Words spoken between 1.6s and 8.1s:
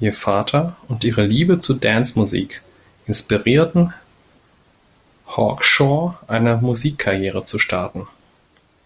Dancemusik inspirierten Hawkshaw, eine Musikkarriere zu starten.